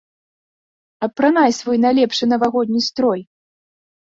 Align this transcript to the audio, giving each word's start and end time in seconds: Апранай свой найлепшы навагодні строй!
Апранай 1.09 1.51
свой 1.59 1.77
найлепшы 1.85 2.23
навагодні 2.33 2.81
строй! 2.89 3.21